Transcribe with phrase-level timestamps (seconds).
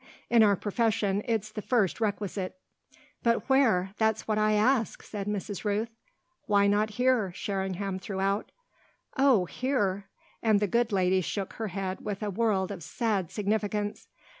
[0.31, 2.57] In our profession it's the first requisite."
[3.21, 3.91] "But where?
[3.99, 5.63] That's what I ask!" said Mrs.
[5.63, 5.91] Rooth.
[6.47, 8.51] "Why not here?" Sherringham threw out.
[9.15, 10.05] "Oh here!"
[10.41, 14.07] And the good lady shook her head with a world of sad significance.